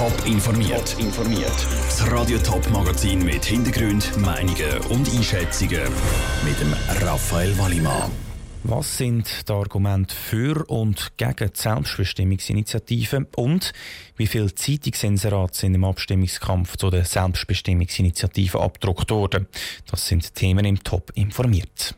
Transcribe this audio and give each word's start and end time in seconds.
Top 0.00 0.26
informiert. 0.26 0.96
informiert. 0.98 1.52
Das 1.84 2.10
Radio 2.10 2.38
Top 2.38 2.66
Magazin 2.70 3.22
mit 3.22 3.44
Hintergrund, 3.44 4.16
Meinungen 4.16 4.78
und 4.88 5.06
Einschätzungen 5.14 5.92
mit 6.42 6.58
dem 6.58 6.74
Raphael 7.06 7.58
Wallimann. 7.58 8.10
Was 8.64 8.96
sind 8.96 9.28
die 9.46 9.52
Argumente 9.52 10.14
für 10.14 10.64
und 10.70 11.12
gegen 11.18 11.50
die 11.52 11.60
Selbstbestimmungsinitiative 11.60 13.26
und 13.36 13.74
wie 14.16 14.26
viele 14.26 14.54
Zeitungsinserate 14.54 15.54
sind 15.54 15.74
im 15.74 15.84
Abstimmungskampf 15.84 16.78
zu 16.78 16.88
der 16.88 17.04
Selbstbestimmungsinitiative 17.04 18.58
abgedruckt 18.58 19.10
worden? 19.10 19.48
Das 19.90 20.06
sind 20.06 20.34
Themen 20.34 20.64
im 20.64 20.82
Top 20.82 21.12
informiert. 21.14 21.94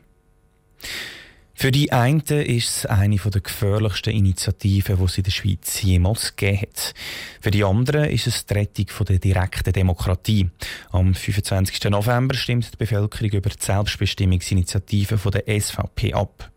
Für 1.63 1.71
die 1.71 1.93
einen 1.93 2.23
ist 2.23 2.69
es 2.79 2.87
eine 2.87 3.15
der 3.15 3.41
gefährlichsten 3.41 4.13
Initiativen, 4.13 4.97
die 4.97 5.05
es 5.05 5.19
in 5.19 5.23
der 5.23 5.31
Schweiz 5.31 5.81
jemals 5.81 6.35
gegeben 6.35 6.63
hat. 6.63 6.93
Für 7.41 7.53
die 7.53 7.63
anderen 7.63 8.11
ist 8.11 8.27
es 8.27 8.47
die 8.47 8.55
Rettung 8.55 8.87
der 9.07 9.21
direkten 9.21 9.73
Demokratie. 9.73 10.51
Am 10.91 11.15
25. 11.15 11.85
November 11.85 12.35
stimmt 12.35 12.73
die 12.73 12.79
Bevölkerung 12.79 13.31
über 13.31 13.49
die 13.49 13.63
Selbstbestimmungsinitiative 13.63 15.31
der 15.31 15.61
SVP 15.61 16.15
ab. 16.15 16.51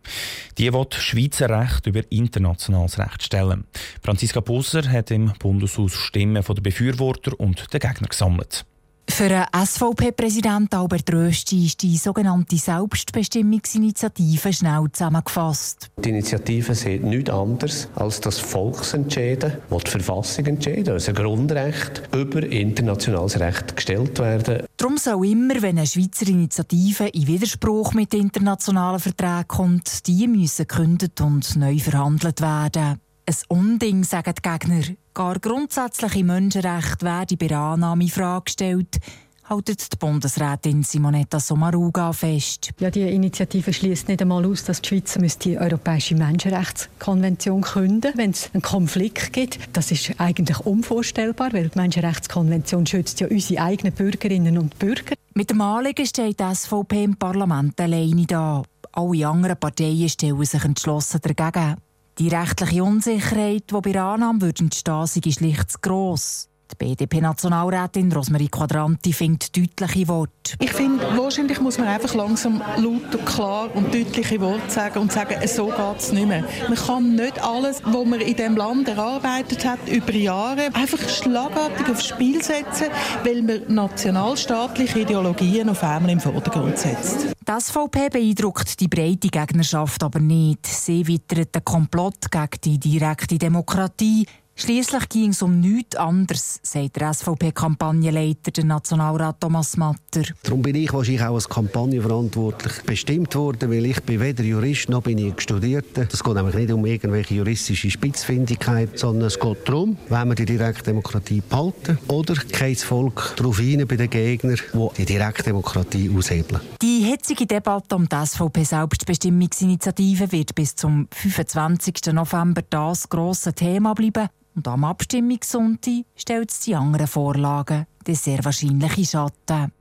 Die 0.58 0.74
will 0.74 0.88
Schweizer 0.98 1.52
Recht 1.52 1.86
über 1.86 2.02
internationales 2.10 2.98
Recht 2.98 3.22
stellen. 3.22 3.66
Franziska 4.02 4.40
Busser 4.40 4.90
hat 4.92 5.12
im 5.12 5.34
Bundeshaus 5.38 5.94
Stimmen 5.94 6.44
der 6.44 6.62
Befürworter 6.62 7.40
und 7.40 7.72
der 7.72 7.80
Gegner 7.80 8.08
gesammelt. 8.08 8.66
Für 9.08 9.30
den 9.30 9.44
SVP-Präsident 9.54 10.74
Albert 10.74 11.14
Rösti 11.14 11.68
ist 11.68 11.82
die 11.84 11.96
sogenannte 11.96 12.58
Selbstbestimmungsinitiative 12.58 14.52
schnell 14.52 14.88
zusammengefasst. 14.92 15.90
Die 16.04 16.10
Initiative 16.10 16.76
sieht 16.76 17.04
nichts 17.04 17.30
anderes 17.30 17.88
als 17.96 18.20
das 18.20 18.40
Volksentscheiden, 18.40 19.54
das 19.70 19.84
die 19.84 19.92
Verfassung 19.92 20.46
entscheidet, 20.48 20.90
also 20.90 21.12
ein 21.12 21.16
Grundrecht 21.16 22.04
über 22.14 22.44
internationales 22.44 23.40
Recht 23.40 23.76
gestellt 23.76 24.20
werden. 24.20 24.66
Darum 24.76 24.98
soll 24.98 25.28
immer, 25.28 25.62
wenn 25.62 25.78
eine 25.78 25.88
Schweizer 25.88 26.28
Initiative 26.28 27.08
in 27.08 27.28
Widerspruch 27.28 27.94
mit 27.94 28.14
internationalen 28.14 29.00
Verträgen 29.00 29.48
kommt, 29.48 30.08
die 30.08 30.28
müssen 30.28 30.68
gekündigt 30.68 31.22
und 31.22 31.56
neu 31.56 31.80
verhandelt 31.80 32.42
werden. 32.42 33.00
Ein 33.28 33.36
Unding, 33.48 34.04
sagen 34.04 34.34
die 34.36 34.50
Gegner. 34.50 34.84
Gar 35.16 35.40
grundsätzliche 35.40 36.26
Menschenrechte 36.26 37.06
werden 37.06 37.38
bei 37.38 37.48
der 37.48 37.60
Annahme 37.60 38.04
in 38.04 38.10
Frage 38.10 38.44
gestellt, 38.44 38.98
haltet 39.46 39.94
die 39.94 39.96
Bundesrätin 39.96 40.84
Simonetta 40.84 41.40
Sommaruga 41.40 42.12
fest. 42.12 42.72
Ja, 42.82 42.92
die 42.92 43.04
Initiative 43.04 43.72
schließt 43.72 44.10
nicht 44.10 44.22
einmal 44.22 44.46
aus, 44.46 44.66
dass 44.66 44.82
die 44.82 44.90
Schweiz 44.90 45.38
die 45.38 45.58
Europäische 45.58 46.16
Menschenrechtskonvention 46.16 47.62
künden 47.62 48.12
wenn 48.16 48.32
es 48.32 48.50
einen 48.54 48.62
Konflikt 48.62 49.32
gibt. 49.32 49.58
Das 49.72 49.90
ist 49.90 50.12
eigentlich 50.18 50.60
unvorstellbar, 50.60 51.54
weil 51.54 51.70
die 51.70 51.80
Menschenrechtskonvention 51.80 52.86
schützt 52.86 53.22
ja 53.22 53.28
unsere 53.30 53.64
eigenen 53.64 53.94
Bürgerinnen 53.94 54.58
und 54.58 54.78
Bürger. 54.80 55.16
Mit 55.34 55.50
dem 55.50 55.62
Anliegen 55.62 56.06
steht 56.06 56.42
die 56.42 56.56
SVP 56.56 57.06
im 57.06 57.16
Parlament 57.16 57.80
alleine 57.80 58.26
da. 58.26 58.64
Alle 58.92 59.30
anderen 59.30 59.58
Parteien 59.58 60.10
stellen 60.10 60.44
sich 60.44 60.66
entschlossen 60.66 61.22
dagegen. 61.22 61.78
Die 62.18 62.30
rechtliche 62.30 62.82
Unsicherheit, 62.82 63.70
die 63.70 63.82
bei 63.82 64.00
Annahme 64.00 64.48
entstehen 64.48 64.96
würde, 64.96 65.30
ist 65.30 65.38
schlicht 65.38 65.72
zu 65.72 65.80
gross. 65.82 66.48
Die 66.82 66.96
BDP-Nationalrätin 66.96 68.12
Rosmarie 68.12 68.50
Quadranti 68.50 69.14
findet 69.14 69.56
deutliche 69.56 70.08
Worte. 70.10 70.56
Ich 70.60 70.74
finde, 70.74 71.06
wahrscheinlich 71.16 71.62
muss 71.62 71.78
man 71.78 71.88
einfach 71.88 72.14
langsam 72.16 72.62
laut 72.78 73.16
und 73.16 73.26
klar 73.26 73.74
und 73.74 73.94
deutliche 73.94 74.42
Worte 74.42 74.70
sagen 74.70 75.00
und 75.00 75.12
sagen, 75.12 75.36
so 75.48 75.68
geht 75.68 76.00
es 76.00 76.12
nicht 76.12 76.28
mehr. 76.28 76.44
Man 76.68 76.76
kann 76.76 77.16
nicht 77.16 77.42
alles, 77.42 77.82
was 77.86 78.06
man 78.06 78.20
in 78.20 78.36
diesem 78.36 78.58
Land 78.58 78.90
erarbeitet 78.90 79.66
hat, 79.66 79.88
über 79.88 80.12
Jahre, 80.14 80.70
einfach 80.74 81.08
schlagartig 81.08 81.90
aufs 81.90 82.08
Spiel 82.08 82.44
setzen, 82.44 82.88
weil 83.24 83.42
man 83.42 83.62
nationalstaatliche 83.74 85.00
Ideologien 85.00 85.70
auf 85.70 85.82
einmal 85.84 86.12
im 86.12 86.20
Vordergrund 86.20 86.78
setzt. 86.78 87.28
Die 87.48 87.62
SVP 87.62 88.10
beeindruckt 88.10 88.80
die 88.80 88.88
breite 88.88 89.30
Gegnerschaft 89.30 90.04
aber 90.04 90.20
nicht. 90.20 90.66
Sie 90.66 91.08
wittert 91.08 91.56
den 91.56 91.64
Komplott 91.64 92.30
gegen 92.32 92.62
die 92.64 92.80
direkte 92.80 93.38
Demokratie, 93.38 94.26
Schließlich 94.58 95.10
ging 95.10 95.32
es 95.32 95.42
um 95.42 95.60
nichts 95.60 95.98
anderes, 95.98 96.62
sagt 96.64 96.96
der 96.96 97.14
SVP-Kampagnenleiter, 97.14 98.52
der 98.52 98.64
Nationalrat 98.64 99.42
Thomas 99.42 99.76
Matter. 99.76 100.24
Darum 100.44 100.62
bin 100.62 100.76
ich 100.76 100.94
wahrscheinlich 100.94 101.24
auch 101.24 101.36
als 101.36 101.50
Kampagnenverantwortlich 101.50 102.84
bestimmt 102.84 103.36
worden, 103.36 103.70
weil 103.70 103.86
ich 103.86 104.02
bin 104.04 104.22
weder 104.22 104.46
Jurist 104.46 104.88
noch 104.88 105.04
bin 105.04 105.18
ich 105.18 105.42
Studierter. 105.42 106.08
Es 106.10 106.24
geht 106.24 106.36
nämlich 106.36 106.56
nicht 106.56 106.72
um 106.72 106.86
irgendwelche 106.86 107.36
juristische 107.36 107.92
Spitzfindigkeit, 107.92 108.98
sondern 108.98 109.28
es 109.28 109.38
geht 109.38 109.68
darum, 109.68 109.98
wenn 110.08 110.30
wir 110.30 110.36
die 110.36 110.46
Direktdemokratie 110.46 111.42
behalten 111.42 111.98
oder 112.08 112.36
das 112.36 112.84
Volk 112.84 113.34
darauf 113.36 113.60
hin 113.60 113.86
bei 113.86 113.98
den 113.98 114.10
Gegnern, 114.10 114.56
die 114.56 114.90
die 115.00 115.06
Direktdemokratie 115.06 116.10
aushebeln. 116.16 116.62
Die 116.82 117.02
hitzige 117.02 117.46
Debatte 117.46 117.98
um 117.98 118.08
die 118.08 118.26
SVP-Selbstbestimmungsinitiative 118.26 120.32
wird 120.32 120.56
bis 120.56 120.78
zum 120.78 121.10
25. 121.12 122.14
November 122.14 122.62
das 122.70 123.10
grosse 123.10 123.52
Thema 123.52 123.94
bleiben. 123.94 124.30
Und 124.56 124.68
am 124.68 124.86
Abstimmungssonntag 124.86 126.06
stellt 126.16 126.52
es 126.52 126.62
die 126.62 126.76
anderen 126.76 127.08
Vorlagen 127.08 127.86
den 128.08 128.16
sehr 128.16 128.44
wahrscheinlichen 128.44 129.06
Schatten. 129.06 129.72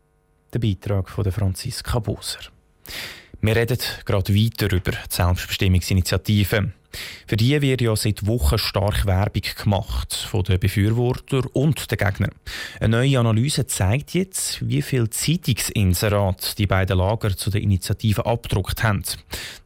Der 0.53 0.59
Beitrag 0.59 1.09
von 1.09 1.31
Franziska 1.31 2.01
Boser. 2.01 2.41
Wir 3.41 3.57
reden 3.57 3.79
gerade 4.05 4.35
weiter 4.35 4.73
über 4.73 4.93
die 4.93 4.99
Selbstbestimmungsinitiative. 5.09 6.73
Für 7.27 7.37
die 7.37 7.61
wird 7.61 7.81
ja 7.81 7.95
seit 7.97 8.27
Wochen 8.27 8.59
stark 8.59 9.07
Werbung 9.07 9.43
gemacht 9.63 10.15
von 10.15 10.43
den 10.45 10.59
Befürwortern 10.59 11.47
und 11.53 11.91
den 11.91 11.99
Gegnern. 11.99 12.33
Eine 12.81 12.99
neue 12.99 13.19
Analyse 13.19 13.67
zeigt 13.67 14.15
jetzt, 14.15 14.67
wie 14.67 14.83
viel 14.83 15.09
Zeitungsinserat 15.11 16.59
die 16.59 16.67
beiden 16.67 16.99
Lager 16.99 17.37
zu 17.37 17.51
der 17.51 17.63
Initiative 17.63 18.27
abgedruckt 18.27 18.83
haben. 18.83 19.03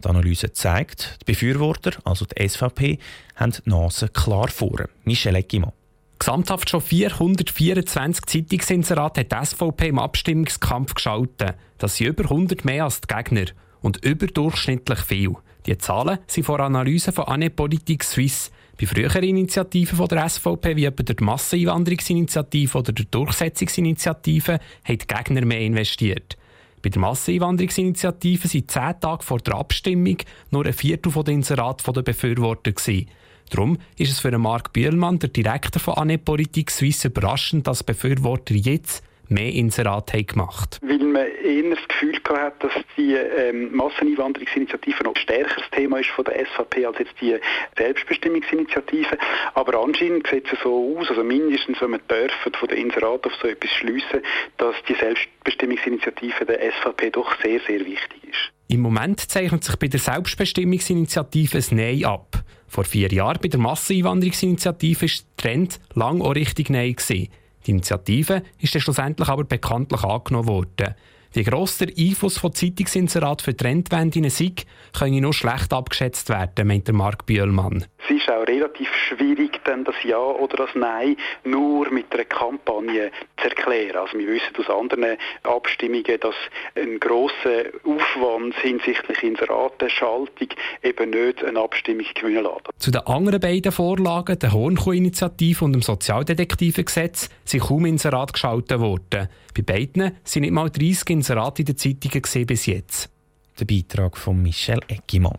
Die 0.02 0.08
Analyse 0.08 0.52
zeigt, 0.52 1.18
die 1.22 1.32
Befürworter, 1.32 1.92
also 2.04 2.24
die 2.24 2.48
SVP, 2.48 2.98
haben 3.36 3.52
die 3.52 3.70
Nase 3.70 4.08
klar 4.08 4.48
vor. 4.48 4.88
Michel 5.04 5.34
Eckimann. 5.36 5.72
Gesamthaft 6.18 6.70
schon 6.70 6.80
424 6.80 8.26
Zeitungsinserate 8.26 9.20
hat 9.20 9.32
die 9.32 9.46
SVP 9.46 9.88
im 9.88 9.98
Abstimmungskampf 10.00 10.94
geschaltet. 10.94 11.54
Das 11.78 11.96
sind 11.96 12.08
über 12.08 12.24
100 12.24 12.64
mehr 12.64 12.84
als 12.84 13.00
die 13.00 13.14
Gegner 13.14 13.46
und 13.80 14.04
überdurchschnittlich 14.04 14.98
viel. 14.98 15.34
Die 15.68 15.76
Zahlen 15.76 16.18
sind 16.26 16.44
vor 16.44 16.60
Analysen 16.60 17.12
von 17.12 17.26
Anne 17.26 17.50
Politik 17.50 18.02
Suisse. 18.02 18.50
Bei 18.80 18.86
früheren 18.86 19.22
Initiativen 19.22 19.98
von 19.98 20.08
der 20.08 20.26
SVP, 20.26 20.76
wie 20.76 20.86
etwa 20.86 21.02
der 21.02 21.16
Masseneinwanderungsinitiative 21.20 22.78
oder 22.78 22.92
der 22.92 23.04
Durchsetzungsinitiative, 23.04 24.60
haben 24.84 24.98
die 24.98 25.06
Gegner 25.06 25.44
mehr 25.44 25.60
investiert. 25.60 26.38
Bei 26.80 26.88
der 26.88 27.02
Masseneinwanderungsinitiative 27.02 28.48
sind 28.48 28.70
zehn 28.70 28.98
Tage 28.98 29.22
vor 29.22 29.40
der 29.40 29.56
Abstimmung 29.56 30.16
nur 30.50 30.64
ein 30.64 30.72
Viertel 30.72 31.12
der 31.12 31.34
Inserate 31.34 31.92
der 31.92 32.00
Befürworter. 32.00 32.72
Gewesen. 32.72 33.10
Darum 33.50 33.76
ist 33.98 34.10
es 34.10 34.20
für 34.20 34.38
Marc 34.38 34.72
Bühlmann, 34.72 35.18
der 35.18 35.28
Direktor 35.28 35.80
von 35.82 35.94
Anne 35.98 36.16
Politik 36.16 36.70
Suisse, 36.70 37.08
überraschend, 37.08 37.66
dass 37.66 37.84
Befürworter 37.84 38.54
jetzt 38.54 39.02
mehr 39.30 39.52
Inserat 39.52 40.12
haben 40.12 40.26
gemacht 40.26 40.78
Weil 40.82 40.98
man 40.98 41.26
eher 41.26 41.70
das 41.70 41.88
Gefühl 41.88 42.18
hat, 42.28 42.62
dass 42.62 42.72
die 42.96 43.14
ähm, 43.14 43.74
Masseneinwanderungsinitiative 43.74 45.04
noch 45.04 45.14
ein 45.14 45.20
stärkeres 45.22 45.64
Thema 45.72 45.98
ist 45.98 46.10
von 46.10 46.24
der 46.24 46.46
SVP 46.46 46.86
als 46.86 46.98
jetzt 46.98 47.14
die 47.20 47.36
Selbstbestimmungsinitiative. 47.76 49.18
Aber 49.54 49.82
anscheinend 49.82 50.26
sieht 50.26 50.52
es 50.52 50.58
so 50.62 50.96
aus, 50.98 51.08
also 51.08 51.24
mindestens 51.24 51.80
wenn 51.80 51.90
man 51.90 52.00
dürfen 52.08 52.52
von 52.52 52.68
der 52.68 52.78
Inserat 52.78 53.26
auf 53.26 53.32
so 53.40 53.48
etwas 53.48 53.70
schliessen, 53.70 54.20
dass 54.58 54.74
die 54.88 54.94
Selbstbestimmungsinitiative 54.94 56.44
der 56.44 56.60
SVP 56.72 57.10
doch 57.10 57.34
sehr, 57.42 57.60
sehr 57.66 57.80
wichtig 57.80 58.24
ist. 58.24 58.52
Im 58.68 58.80
Moment 58.80 59.20
zeichnet 59.20 59.64
sich 59.64 59.76
bei 59.76 59.88
der 59.88 60.00
Selbstbestimmungsinitiative 60.00 61.58
ein 61.58 61.76
Nein 61.76 62.04
ab. 62.04 62.44
Vor 62.66 62.84
vier 62.84 63.08
Jahren 63.08 63.38
bei 63.42 63.48
der 63.48 63.60
Masseneinwanderungsinitiative 63.60 65.02
war 65.02 65.08
der 65.08 65.42
Trend 65.42 65.80
lang 65.94 66.20
auch 66.20 66.34
richtig 66.34 66.68
Nein. 66.68 66.94
Gewesen. 66.94 67.28
Die 67.68 67.72
Initiative 67.72 68.42
ist 68.60 68.74
dann 68.74 68.80
schlussendlich 68.80 69.28
aber 69.28 69.44
bekanntlich 69.44 70.02
angenommen 70.02 70.48
worden. 70.48 70.94
Wie 71.34 71.44
gross 71.44 71.76
der 71.76 71.88
Einfluss 71.88 72.38
von 72.38 72.54
Zeitungsinserat 72.54 73.42
für 73.42 73.54
Trendwende 73.54 74.30
sei, 74.30 74.52
könne 74.98 75.20
nur 75.20 75.34
schlecht 75.34 75.74
abgeschätzt 75.74 76.30
werden, 76.30 76.66
meint 76.66 76.88
der 76.88 76.94
Marc 76.94 77.26
Bühlmann. 77.26 77.84
Es 77.98 78.16
ist 78.16 78.30
auch 78.30 78.46
relativ 78.46 78.88
schwierig, 79.08 79.60
dann 79.64 79.84
das 79.84 79.94
Ja 80.04 80.18
oder 80.18 80.56
das 80.56 80.74
Nein 80.74 81.16
nur 81.44 81.90
mit 81.90 82.12
einer 82.14 82.24
Kampagne 82.24 83.10
zu 83.36 83.44
erklären. 83.44 83.96
Also 83.96 84.18
wir 84.18 84.26
wissen 84.26 84.56
aus 84.56 84.70
anderen 84.70 85.18
Abstimmungen, 85.42 86.18
dass 86.20 86.34
ein 86.74 86.98
grosser 86.98 87.66
Aufwand 87.84 88.54
hinsichtlich 88.62 89.22
Inseratenschaltung 89.22 90.48
eben 90.82 91.10
nicht 91.10 91.44
eine 91.44 91.60
Abstimmung 91.60 92.06
gewinnen 92.14 92.44
lässt. 92.44 92.68
Zu 92.78 92.90
den 92.90 93.06
anderen 93.06 93.40
beiden 93.40 93.72
Vorlagen, 93.72 94.38
der 94.38 94.52
Hornkuh-Initiative 94.52 95.64
und 95.64 95.74
dem 95.74 95.82
Sozialdetektivengesetz, 95.82 97.28
sind 97.44 97.60
kaum 97.60 97.84
Inserate 97.84 98.32
geschaltet 98.32 98.80
worden. 98.80 99.28
Bei 99.54 99.62
beiden 99.62 100.12
sind 100.24 100.42
nicht 100.42 100.52
mal 100.52 100.70
30 100.70 101.04
Inserate 101.18 101.62
in 101.62 101.66
den 101.66 101.76
Zeitungen 101.76 102.46
bis 102.46 102.66
jetzt. 102.66 103.10
Der 103.58 103.64
Beitrag 103.64 104.16
von 104.16 104.40
Michel 104.40 104.78
Eckimann. 104.86 105.38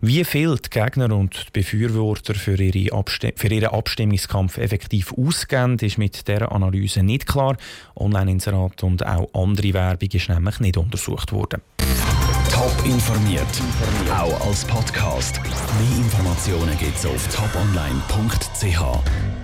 Wie 0.00 0.22
viel 0.22 0.56
die 0.56 0.70
Gegner 0.70 1.12
und 1.12 1.48
die 1.48 1.50
Befürworter 1.52 2.36
für, 2.36 2.56
ihre 2.60 3.04
für 3.34 3.48
ihren 3.48 3.70
Abstimmungskampf 3.70 4.58
effektiv 4.58 5.12
ausgeben, 5.12 5.76
ist 5.80 5.98
mit 5.98 6.28
dieser 6.28 6.52
Analyse 6.52 7.02
nicht 7.02 7.26
klar. 7.26 7.56
Online-Inserat 7.96 8.84
und 8.84 9.04
auch 9.04 9.28
andere 9.34 9.74
Werbung 9.74 10.10
ist 10.12 10.28
nämlich 10.28 10.60
nicht 10.60 10.76
untersucht 10.76 11.32
worden. 11.32 11.60
Top 12.52 12.76
informiert, 12.84 13.42
auch 14.16 14.46
als 14.46 14.64
Podcast. 14.64 15.40
Mehr 15.42 16.04
Informationen 16.04 16.78
gibt 16.78 16.96
es 16.96 17.04
auf 17.04 17.26
toponline.ch. 17.34 19.35